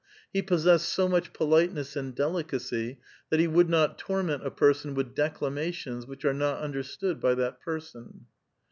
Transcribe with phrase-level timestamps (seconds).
[0.33, 2.97] He possessed so much politeness and delicacy
[3.29, 7.59] that he would not torment a person witii declamations which are not understood by that
[7.61, 8.25] person.